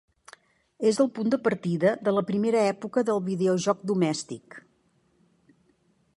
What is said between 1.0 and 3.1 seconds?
el punt de partida de la primera època